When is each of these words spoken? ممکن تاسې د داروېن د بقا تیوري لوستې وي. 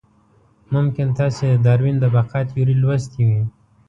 ممکن 0.73 1.07
تاسې 1.19 1.45
د 1.49 1.55
داروېن 1.65 1.95
د 1.99 2.05
بقا 2.15 2.39
تیوري 2.49 2.75
لوستې 2.81 3.21
وي. 3.29 3.41